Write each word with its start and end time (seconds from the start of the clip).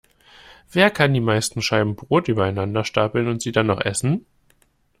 Wer 0.71 0.89
kann 0.89 1.13
die 1.13 1.19
meisten 1.19 1.61
Scheiben 1.61 1.95
Brot 1.95 2.27
übereinander 2.27 2.83
stapeln 2.85 3.27
und 3.27 3.39
sie 3.39 3.51
dann 3.51 3.67
noch 3.67 3.81
essen? 3.81 4.25